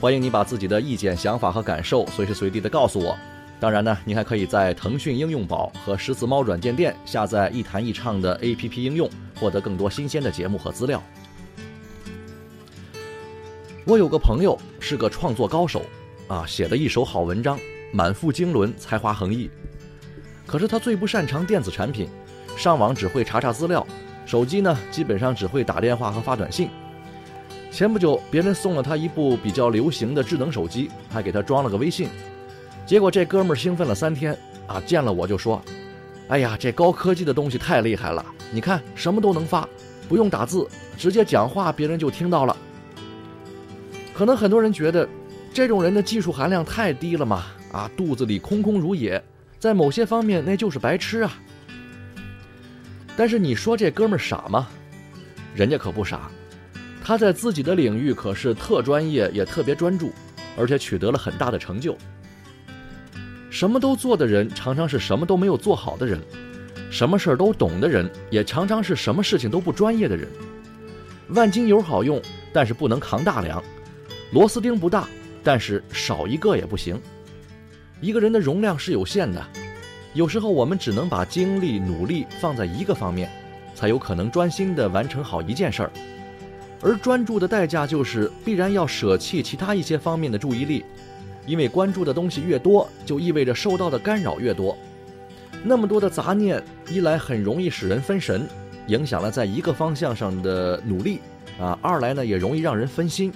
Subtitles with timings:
[0.00, 3.16] 欢迎你把自己的意见、想法和感受随时随地的告诉我。
[3.58, 11.02] 当然呢，您还可以在腾讯应用宝和石子猫软件店下载“一谈一唱”的 APP 应用，获得更多新鲜的节目和资料。
[13.86, 15.82] 我有个朋友是个创作高手，
[16.28, 17.58] 啊，写的一手好文章，
[17.92, 19.48] 满腹经纶，才华横溢。
[20.46, 22.08] 可是他最不擅长电子产品。
[22.56, 23.86] 上网只会查查资料，
[24.26, 26.68] 手机呢基本上只会打电话和发短信。
[27.74, 32.08] 前不久，别人送了他一部比较流行的智能手机，还给他装了个微信。
[32.86, 34.32] 结果这哥们儿兴奋了三天，
[34.68, 35.60] 啊，见了我就说
[36.30, 38.24] ：“哎呀，这高科技的东西太厉害了！
[38.52, 39.68] 你看什么都能发，
[40.08, 42.56] 不用打字，直接讲话别人就听到了。”
[44.14, 45.08] 可能很多人觉得，
[45.52, 49.20] 这种人的技术含量太低了嘛，啊，肚子里空空如也，
[49.58, 51.32] 在某些方面那就是白痴啊。
[53.16, 54.68] 但是你说这哥们儿傻吗？
[55.56, 56.30] 人家可不傻，
[57.06, 60.10] 他在自己的领域可是特专业，也特别专注，
[60.56, 61.94] 而且取得了很大的成就。
[63.50, 66.18] 什么都做的人，常常是什么都没有做好的人；
[66.90, 70.26] 什么事儿都懂的人，也常常是什么事情都不专业的人。
[71.28, 72.20] 万金油好用，
[72.54, 73.62] 但是不能扛大梁；
[74.32, 75.06] 螺丝钉不大，
[75.42, 76.98] 但是少一个也不行。
[78.00, 79.46] 一个人的容量是有限的。
[80.14, 83.30] 有时候我们只能把精力、努力放在一个方面，
[83.74, 85.90] 才有可能专心地完成好一件事儿。
[86.84, 90.84] 而专注的代价就是必然要舍弃其他一些方面的注意力，
[91.46, 94.76] 因为关注的东西越多，就意味着受到的干扰越多。
[95.62, 98.46] 那么多的杂念，一来很容易使人分神，
[98.88, 101.20] 影响了在一个方向上的努力
[101.58, 103.32] 啊；二来呢，也容易让人分心。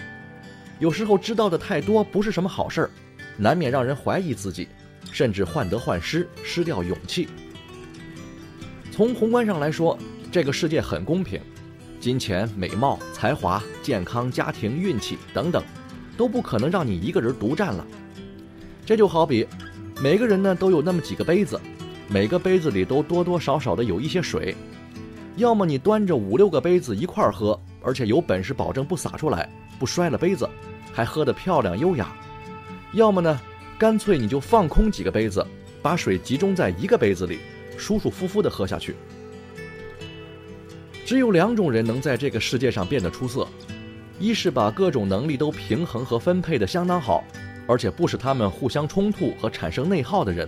[0.78, 2.90] 有时候知道的太多不是什么好事儿，
[3.38, 4.68] 难免让人怀疑自己。
[5.10, 7.28] 甚至患得患失，失掉勇气。
[8.90, 9.98] 从宏观上来说，
[10.30, 11.40] 这个世界很公平，
[12.00, 15.62] 金钱、美貌、才华、健康、家庭、运气等等，
[16.16, 17.86] 都不可能让你一个人独占了。
[18.86, 19.46] 这就好比，
[20.00, 21.60] 每个人呢都有那么几个杯子，
[22.08, 24.54] 每个杯子里都多多少少的有一些水。
[25.36, 29.48] 要么你端着五六个杯子一块儿喝，而且有本事保证不洒出来，
[29.78, 30.48] 不摔了杯子，
[30.92, 32.06] 还喝得漂亮优雅；
[32.92, 33.40] 要么呢？
[33.78, 35.46] 干脆你就放空几个杯子，
[35.80, 37.38] 把水集中在一个杯子里，
[37.76, 38.96] 舒舒服服地喝下去。
[41.08, 43.48] 只有两种人能在这个世界上变得出色：
[44.20, 47.24] 一是把各种能力都平衡和分配的相当好，
[47.66, 50.46] 而且不使他们互相冲突和产生内耗的人；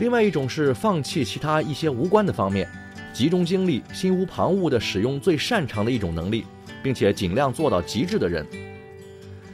[0.00, 2.68] 另外一种是放弃其他一些无关的方面，
[3.12, 6.44] 集中精力，心无旁骛地使用最擅长的一种能力，
[6.82, 8.44] 并且尽量做到极致的人。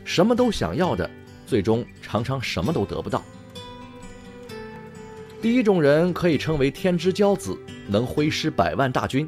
[0.02, 1.10] 什么都想要的。
[1.46, 3.22] 最终常常什么都得不到。
[5.42, 7.54] 第一种人可以称为天之骄子，
[7.86, 9.26] 能挥师百万大军；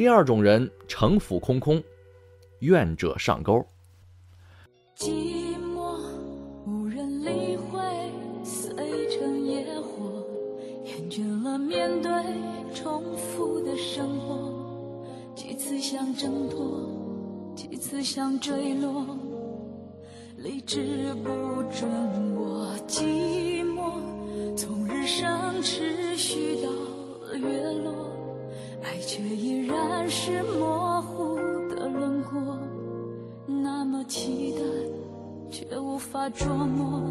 [0.00, 1.82] 第二种人城府空空，
[2.60, 3.62] 愿者上钩。
[4.96, 5.10] 寂
[5.58, 6.00] 寞
[6.64, 7.78] 无人理会，
[8.42, 8.74] 碎
[9.10, 10.26] 成野火，
[10.86, 12.10] 厌倦了面对
[12.74, 16.88] 重复的生活，几次想挣脱，
[17.54, 19.04] 几次想坠落。
[20.38, 21.28] 理智不
[21.64, 26.70] 准我寂寞，从日升持续到
[27.36, 28.09] 月落，
[28.82, 31.36] 爱却依然是模糊
[31.68, 32.40] 的轮廓，
[33.46, 34.60] 那么期待
[35.50, 37.02] 却无法捉摸，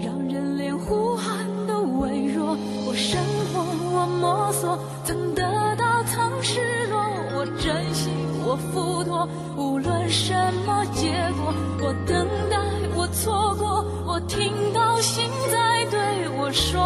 [0.00, 2.56] 让人连呼喊都微弱。
[2.86, 3.20] 我生
[3.52, 3.60] 活，
[3.94, 5.42] 我摸索，怎得
[5.76, 7.02] 到曾失落？
[7.34, 8.10] 我珍惜，
[8.46, 10.32] 我付托，无论什
[10.64, 12.56] 么结果，我等待，
[12.94, 16.80] 我错过，我听到心在对我说，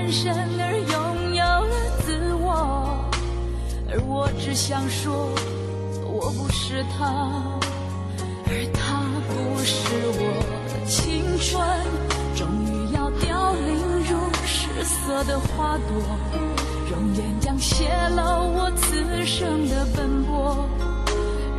[0.00, 3.04] 人生而拥有了自我，
[3.92, 5.28] 而我只想说，
[6.02, 7.06] 我不是他，
[8.46, 9.76] 而他不是
[10.16, 10.24] 我
[10.86, 11.62] 青春，
[12.34, 13.76] 终于要凋零
[14.08, 14.16] 如
[14.46, 15.92] 失色的花朵，
[16.90, 17.84] 容颜将泄
[18.16, 18.22] 露
[18.56, 20.66] 我此生的奔波。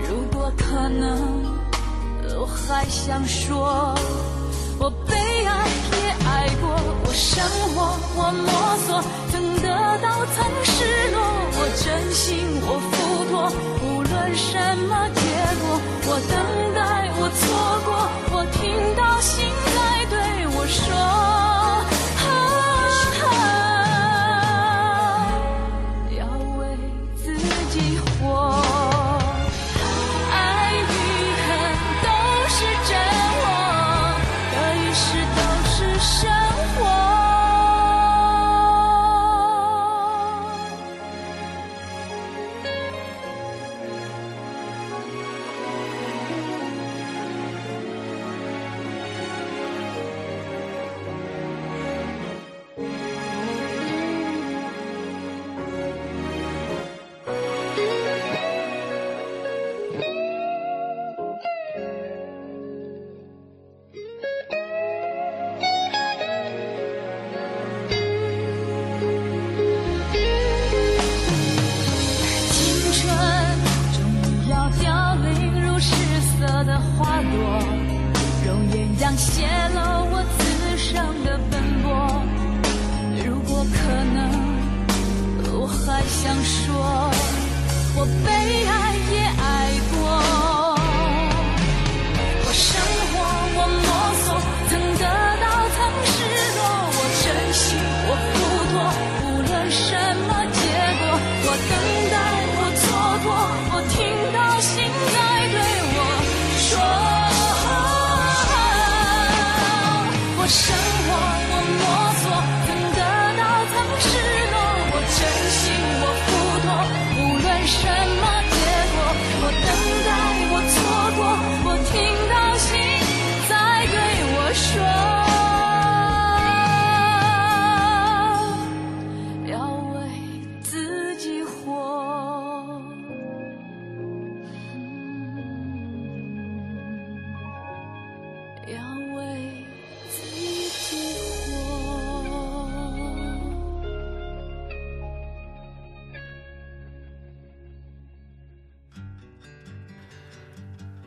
[0.10, 1.46] 如果可能，
[2.40, 3.94] 我还想说。
[4.80, 5.14] 我被
[5.46, 5.68] 爱，
[7.14, 7.44] 生
[7.76, 8.50] 活，我摸
[8.88, 9.68] 索，曾得
[10.02, 11.18] 到，曾失落，
[11.54, 13.52] 我真心，我付托，
[13.84, 15.22] 无论什么结
[15.62, 15.64] 果，
[16.08, 16.34] 我等
[16.74, 17.42] 待，我错
[17.86, 17.90] 过，
[18.38, 18.62] 我听
[18.96, 21.31] 到心在对我说。
[79.22, 79.61] question.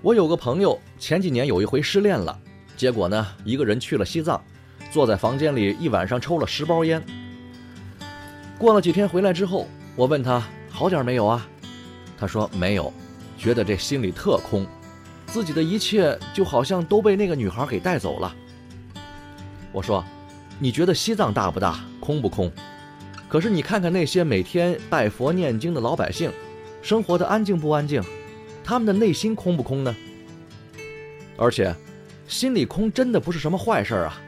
[0.04, 2.38] 我有个朋友，前几年有一回失恋了，
[2.76, 4.38] 结果呢，一个人去了西藏，
[4.90, 7.02] 坐在房间里一晚上抽了十包烟。
[8.58, 9.66] 过了几天回来之后，
[9.96, 11.48] 我问他好点没有啊？
[12.18, 12.92] 他说没有，
[13.38, 14.66] 觉得这心里特空，
[15.26, 18.30] 自己的一切就好像都被那个女孩给带走了。
[19.72, 20.04] 我说，
[20.58, 22.52] 你觉得西藏大不大，空不空？
[23.26, 26.30] 可是你看看那些每天拜佛念经的老百姓，
[26.82, 28.02] 生活的安静不安静？
[28.64, 29.94] 他们的内心空不空呢？
[31.37, 31.75] 而且，
[32.26, 34.18] 心里空真的不是什么坏事啊。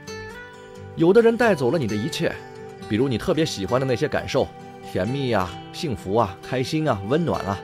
[0.95, 2.31] 有的人带走了你的一切，
[2.89, 4.47] 比如你特别喜欢的那些感受，
[4.93, 7.59] 甜蜜啊、幸福啊、开心啊、温暖啊。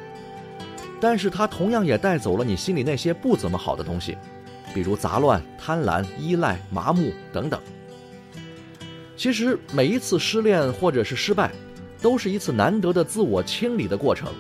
[1.01, 4.17] 但是他同样也带走了你心里那些不怎么好的东西，
[4.73, 7.61] 比如杂乱、贪婪、依赖、麻木等等。
[9.17, 11.51] 其实每一次失恋或者是失败，
[12.01, 14.33] 都是一次难得的自我清理的过程。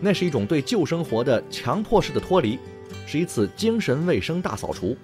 [0.00, 2.58] 那是一种对旧生活的强迫式的脱离，
[3.06, 4.96] 是一次精神卫生大扫除。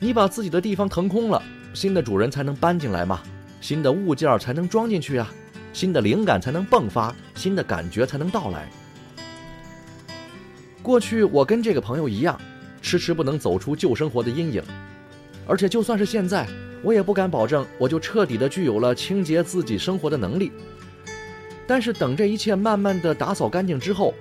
[0.00, 3.22] 你把自己的地方腾空了，新的主人才能搬进来嘛，
[3.60, 5.32] 新的物件才能装进去啊，
[5.72, 8.68] 新的灵感才能迸发，新的感觉才能到来。
[10.82, 12.38] 过去我跟这个朋友一样，
[12.82, 14.62] 迟迟不能走出旧生活的阴影，
[15.46, 16.46] 而且就算是现在，
[16.82, 20.52] 我也不敢保证我就彻底的具有了清洁自己生活的能力。
[21.66, 24.12] 但是等这一切慢慢的打扫干净之后，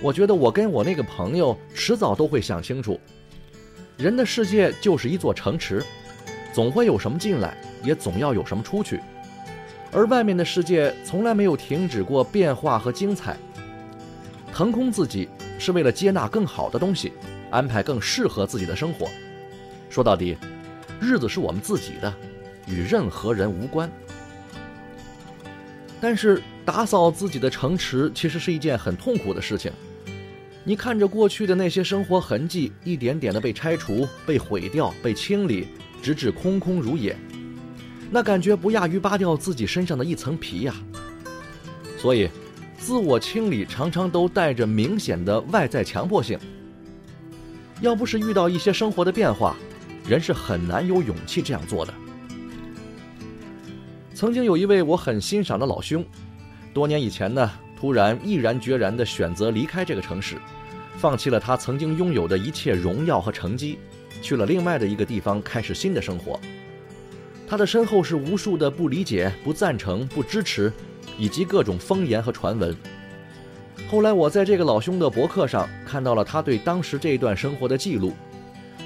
[0.00, 2.98] 我觉得我跟我那个朋友迟早都会想清楚，
[3.96, 5.80] 人的世界就是一座城池，
[6.52, 9.00] 总会有什么进来，也总要有什么出去，
[9.92, 13.36] 而外面的世界从来没有停止过变化和精彩。
[14.52, 15.28] 腾空自己
[15.60, 17.12] 是为了接纳更好的东西，
[17.50, 19.08] 安排更适合自己的生活。
[19.88, 20.36] 说到底，
[21.00, 22.12] 日子是我们自己的，
[22.66, 23.88] 与任何人无关。
[26.00, 26.42] 但是。
[26.64, 29.72] 打扫自己的城池其实是一件很痛苦的事情。
[30.64, 35.66] 你看着过去的那些生活痕迹，一点点的被拆除、被毁掉、被清理，
[36.00, 37.16] 直至空空如也。
[38.10, 40.74] 那感觉不亚于扒掉自己身上的一层皮呀。
[41.98, 42.28] 所以，
[42.78, 46.38] 自我清理常常都带着明显的外在强迫性。
[47.80, 49.56] 要不是遇到一些生活的变化，
[50.06, 51.92] 人是很难有勇气这样做的。
[54.14, 56.04] 曾经有一位我很欣赏的老兄，
[56.72, 60.36] 多年以前呢，突然毅然决然地选择离开这个城市，
[60.96, 63.78] 放弃了他曾经拥有的一切荣耀和成绩，
[64.20, 66.40] 去了另外的一个地方开始新的生活。
[67.46, 70.72] 他的身后是无数的不理解、不赞成、不支持。
[71.18, 72.74] 以及各种风言和传闻。
[73.88, 78.14] 后来我在这个老兄的博客上看到了他对当时这一段生活的记录。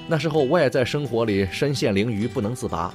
[0.09, 2.93] 那时候我也在生活里身陷囹圄，不能自拔。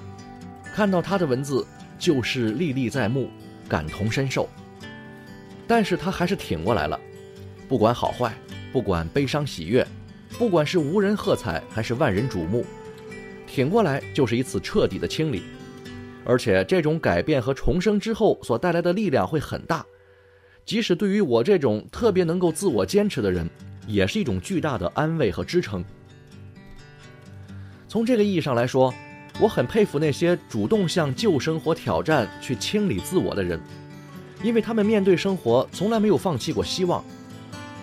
[0.74, 1.66] 看到他的文字，
[1.98, 3.30] 就是历历在目，
[3.70, 4.50] 感同身受。
[5.72, 7.00] 但是他还是挺过来了，
[7.70, 8.36] 不管好坏，
[8.74, 9.88] 不管悲伤喜悦，
[10.38, 12.66] 不管是无人喝彩还是万人瞩目，
[13.48, 15.44] 挺过来就是一次彻底的清理。
[16.26, 19.86] 而且这种改变和重生之后所带来的力量会很大，
[20.66, 23.50] 即使对于我这种特别能够自我坚持的人，
[23.88, 25.82] 也是一种巨大的安慰和支撑。
[27.88, 28.94] 从这个意义上来说，
[29.40, 33.58] 我很佩服那些主动向旧生活挑战、去清理自我的人，
[34.44, 37.04] 因为他们面对生活从来没有放弃过希望，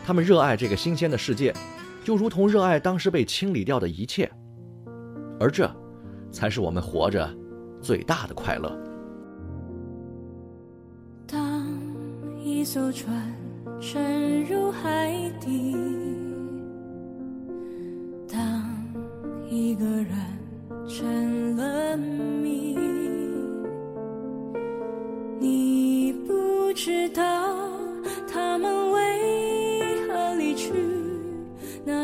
[0.06, 1.54] 他们热爱这个新鲜的世界，
[2.04, 4.30] 就如同热爱当时被清理掉的一切，
[5.38, 5.70] 而这，
[6.30, 7.28] 才是我们活着。
[7.80, 8.76] 最大的快乐。
[11.28, 11.64] 当
[12.42, 13.32] 一艘船
[13.80, 15.76] 沉入海底，
[18.28, 18.64] 当
[19.48, 20.08] 一个人
[20.88, 21.96] 成了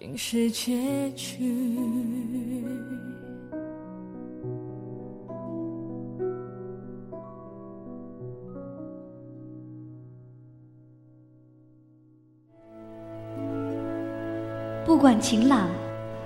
[0.00, 1.38] 竟是结局。
[14.86, 15.68] 不管晴朗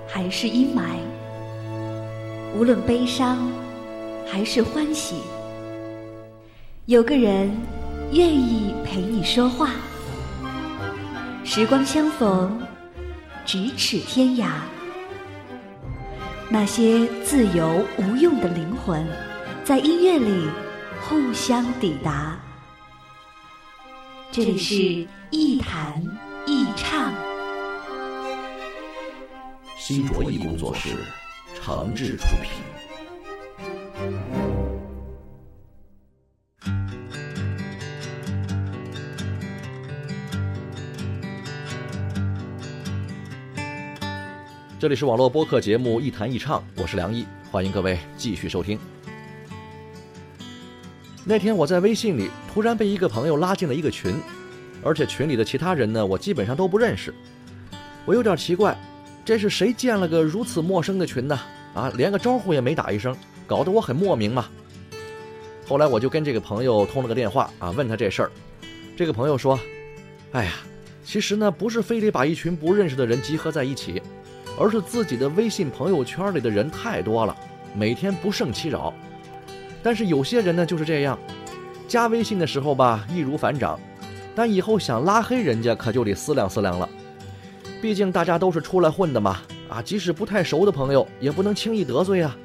[0.07, 0.97] 还是阴霾
[2.57, 3.51] 无论悲伤
[4.25, 5.17] 还是欢喜
[6.85, 7.51] 有个人
[8.13, 9.71] 愿意陪你说话。
[11.43, 12.57] 时光相逢
[13.45, 14.47] 咫尺天涯。
[16.49, 19.07] 那些自由无用的灵魂，
[19.63, 20.47] 在音乐里
[21.01, 22.39] 互相抵达。
[24.31, 26.03] 这里是一弹
[26.45, 27.13] 一唱，
[29.77, 30.89] 新卓艺工作室
[31.53, 32.51] 诚挚出品。
[44.85, 48.77] 这里是网络播客节目《一弹一唱》，我是梁毅，欢迎各位继续收听。
[51.23, 54.13] 那天我在微信里突然被一个朋友拉进了一个群，
[54.83, 57.11] 而且群里的其他人呢，我基本上都不认识。
[58.05, 58.77] 我有点奇怪，
[59.25, 61.39] 这是谁建了个如此陌生的群呢？
[61.73, 64.45] 啊，连个招呼也没打一声，搞得我很莫名嘛。
[65.65, 68.31] 后来我就跟这个朋友通了个电话啊，问他这事儿。
[68.95, 69.59] 这个朋友说
[70.33, 70.53] ：“哎呀，
[71.03, 73.99] 其实呢，不是非得把一群不认识的人集合在一起，
[74.57, 77.35] 而是自己的微信朋友圈里的人太多了，
[77.73, 78.93] 每天不胜其扰。
[79.83, 81.17] 但是有些人呢就是这样，
[81.87, 83.79] 加微信的时候吧易如反掌，
[84.33, 86.89] 但以后想拉黑人家可就得思量思量了。
[87.81, 92.35] 毕竟大家都是出来混的嘛，啊，即使不太熟的朋友也不能轻易得罪啊。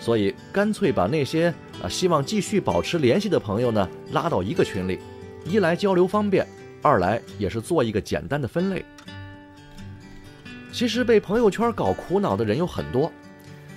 [0.00, 4.98] 所以干脆把那些啊希望继续保持联系的朋友呢拉到一个群里，
[5.44, 6.46] 一来交流方便，
[6.80, 8.84] 二来也是做一个简单的分类。
[10.74, 13.10] 其实被朋友圈搞苦恼的人有很多。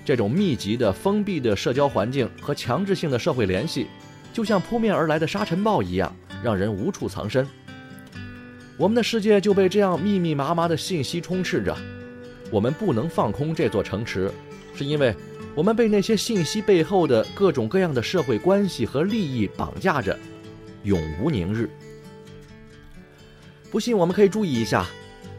[0.04, 3.86] 这种密集的、封闭的社交环境和强制性的社会联系，
[4.34, 7.48] 就像扑面而来的沙尘暴一样，让人无处藏身。
[8.78, 11.78] 我们的世界就被这样密密麻麻的信息充斥着。
[12.50, 14.32] 我们不能放空这座城池，
[14.74, 15.16] 是因为
[15.54, 20.18] 我们被那些信息背后的各种各样的社会关系和利益绑架着，
[20.82, 21.70] 永无宁日。
[23.70, 24.88] 不信，我们可以注意一下，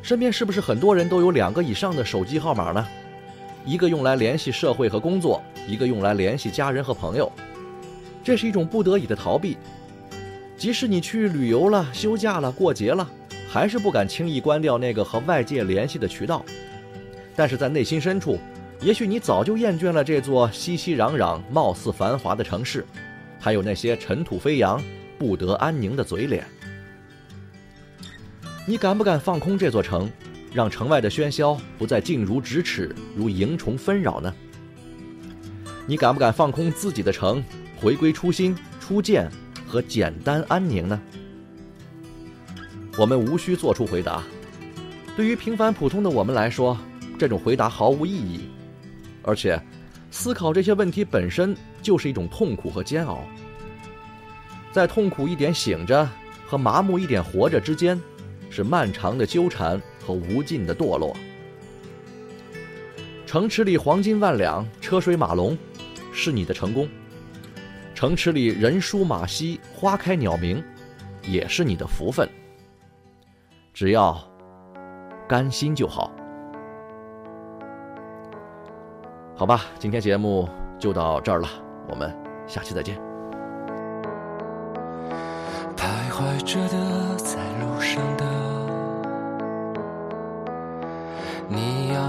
[0.09, 2.89] 身边是不是很多人都有两个以上的手机号码呢？
[3.67, 7.31] 一个用来联系社会和工作，一个用来联系家人和朋友，
[8.25, 9.59] 这是一种不得已的逃避。
[10.57, 13.07] 即使你去旅游了、休假了、过节了，
[13.51, 16.43] 还是不敢轻易关掉那个和外界联系的渠道。
[17.37, 18.39] 但是在内心深处，
[18.81, 22.83] 也许你早就厌倦了这座熙熙攘攘、貌似繁华的城市，
[23.39, 24.83] 还有那些尘土飞扬、
[25.19, 26.47] 不得安宁的嘴脸。
[28.69, 30.13] 你敢不敢放空这座城？
[30.53, 34.31] 让城外的喧嚣不再近如咫尺，如蝇虫纷扰呢？
[35.87, 37.43] 你敢不敢放空自己的城，
[37.81, 39.27] 回归初心、初见
[39.67, 41.01] 和简单安宁呢？
[42.99, 44.23] 我们无需做出回答。
[45.17, 46.79] 对于平凡普通的我们来说，
[47.19, 48.51] 这种回答毫无意义，
[49.23, 49.59] 而且
[50.11, 53.25] 思考这些问题本身就是一种痛苦和煎熬。
[54.73, 56.07] 在痛苦一点醒着
[56.47, 57.99] 和麻木一点活着之间，
[58.51, 59.81] 是漫长的纠缠。
[60.09, 61.15] 和无尽的堕落。
[63.27, 65.55] 城池里黄金万两，车水马龙，
[66.15, 66.87] 是你的成功；
[67.95, 70.65] 城池里人舒马稀，花开鸟鸣，
[71.25, 72.27] 也是你的福分。
[73.75, 74.19] 只要
[75.29, 76.11] 甘心就好。
[79.37, 81.49] 好吧，今天节目就到这儿了，
[81.87, 82.11] 我们
[82.47, 82.99] 下期再见。
[85.77, 86.98] 徘徊着的，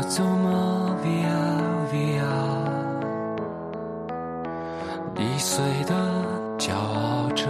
[0.09, 1.37] 走吗？Via
[1.93, 2.25] Via，
[5.15, 5.93] 易碎的
[6.57, 7.45] 骄傲着，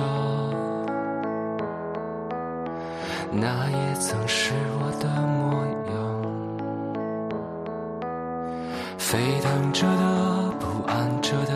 [3.32, 5.96] 那也曾是我的模样。
[8.98, 11.54] 沸腾着的，不安着的，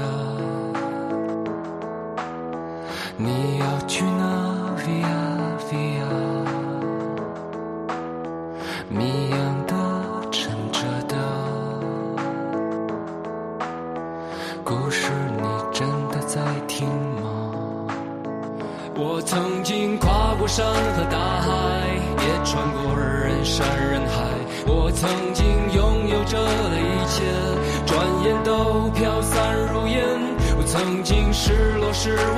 [32.04, 32.33] 失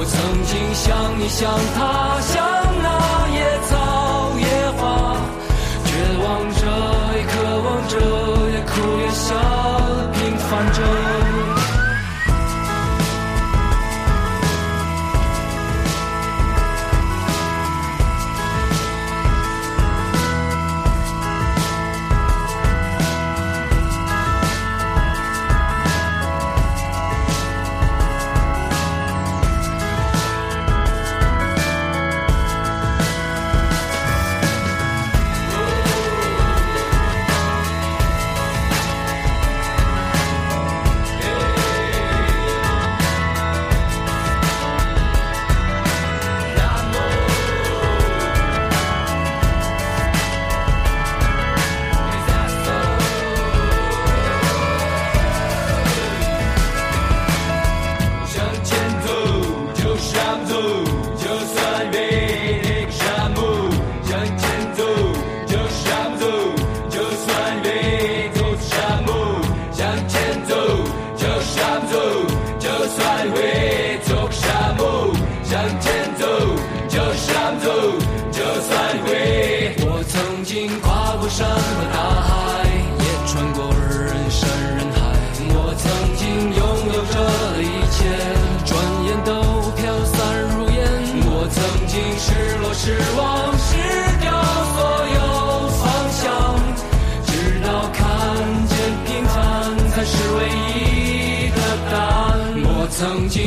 [0.00, 2.57] 我曾经像你像他像